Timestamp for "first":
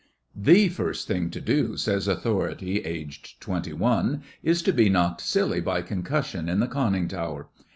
0.67-1.07